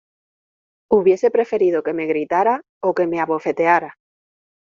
hubiese 0.89 1.29
preferido 1.29 1.83
que 1.83 1.93
me 1.93 2.07
gritara 2.07 2.55
o 2.87 2.89
que 2.97 3.05
me 3.11 3.17
abofeteara 3.19 3.91